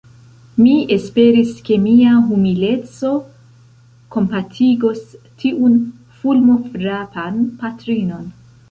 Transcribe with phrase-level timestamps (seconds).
[0.61, 3.13] Mi esperis, ke mia humileco
[4.17, 5.05] kompatigos
[5.45, 5.79] tiun
[6.21, 8.31] fulmofrapan patrinon.